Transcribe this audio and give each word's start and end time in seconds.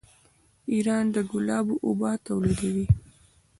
ایران 0.73 1.05
د 1.15 1.17
ګلابو 1.31 1.75
اوبه 1.85 2.11
تولیدوي. 2.25 2.85